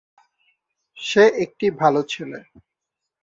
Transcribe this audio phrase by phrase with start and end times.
[0.97, 2.39] সে একটি ভালো ছেলে।